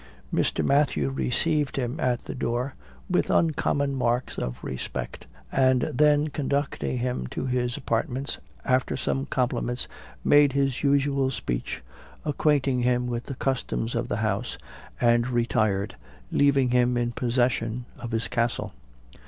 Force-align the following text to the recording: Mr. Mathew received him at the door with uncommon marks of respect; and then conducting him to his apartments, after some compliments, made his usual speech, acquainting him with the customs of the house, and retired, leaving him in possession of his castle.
Mr. 0.33 0.65
Mathew 0.65 1.11
received 1.11 1.75
him 1.75 1.99
at 1.99 2.23
the 2.23 2.33
door 2.33 2.73
with 3.07 3.29
uncommon 3.29 3.93
marks 3.93 4.39
of 4.39 4.57
respect; 4.63 5.27
and 5.51 5.81
then 5.93 6.25
conducting 6.29 6.97
him 6.97 7.27
to 7.27 7.45
his 7.45 7.77
apartments, 7.77 8.39
after 8.65 8.97
some 8.97 9.27
compliments, 9.27 9.87
made 10.23 10.53
his 10.53 10.81
usual 10.81 11.29
speech, 11.29 11.83
acquainting 12.25 12.81
him 12.81 13.05
with 13.05 13.25
the 13.25 13.35
customs 13.35 13.93
of 13.93 14.07
the 14.07 14.17
house, 14.25 14.57
and 14.99 15.27
retired, 15.29 15.95
leaving 16.31 16.71
him 16.71 16.97
in 16.97 17.11
possession 17.11 17.85
of 17.99 18.09
his 18.09 18.27
castle. 18.27 18.73